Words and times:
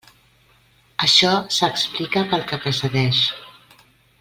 Això 1.07 1.33
s'explica 1.57 2.25
pel 2.33 2.47
que 2.53 2.61
precedeix. 2.65 3.21